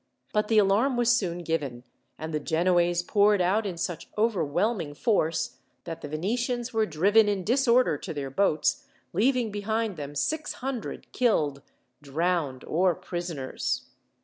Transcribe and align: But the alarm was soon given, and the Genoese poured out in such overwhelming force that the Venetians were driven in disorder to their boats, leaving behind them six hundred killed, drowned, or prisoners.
But 0.33 0.47
the 0.47 0.57
alarm 0.57 0.97
was 0.97 1.15
soon 1.15 1.43
given, 1.43 1.83
and 2.17 2.33
the 2.33 2.39
Genoese 2.39 3.03
poured 3.03 3.39
out 3.39 3.67
in 3.67 3.77
such 3.77 4.07
overwhelming 4.17 4.95
force 4.95 5.57
that 5.83 6.01
the 6.01 6.07
Venetians 6.07 6.73
were 6.73 6.87
driven 6.87 7.29
in 7.29 7.43
disorder 7.43 7.99
to 7.99 8.11
their 8.11 8.31
boats, 8.31 8.87
leaving 9.13 9.51
behind 9.51 9.97
them 9.97 10.15
six 10.15 10.53
hundred 10.53 11.11
killed, 11.11 11.61
drowned, 12.01 12.63
or 12.63 12.95
prisoners. 12.95 13.89